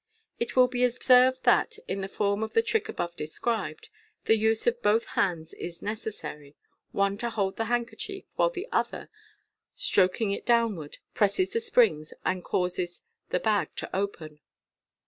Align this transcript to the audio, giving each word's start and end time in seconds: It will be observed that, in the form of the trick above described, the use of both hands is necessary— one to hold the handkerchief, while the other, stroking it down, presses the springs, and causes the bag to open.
It 0.39 0.55
will 0.55 0.67
be 0.67 0.83
observed 0.83 1.43
that, 1.43 1.77
in 1.87 2.01
the 2.01 2.09
form 2.09 2.41
of 2.41 2.53
the 2.53 2.63
trick 2.63 2.89
above 2.89 3.15
described, 3.15 3.89
the 4.25 4.35
use 4.35 4.65
of 4.65 4.81
both 4.81 5.05
hands 5.13 5.53
is 5.53 5.83
necessary— 5.83 6.55
one 6.91 7.19
to 7.19 7.29
hold 7.29 7.55
the 7.55 7.65
handkerchief, 7.65 8.25
while 8.35 8.49
the 8.49 8.67
other, 8.71 9.11
stroking 9.75 10.31
it 10.31 10.43
down, 10.43 10.89
presses 11.13 11.51
the 11.51 11.59
springs, 11.61 12.15
and 12.25 12.43
causes 12.43 13.03
the 13.29 13.39
bag 13.39 13.75
to 13.75 13.95
open. 13.95 14.39